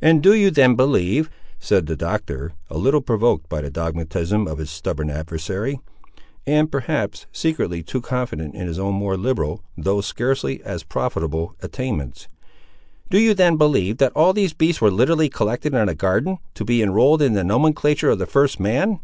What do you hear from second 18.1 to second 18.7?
of the first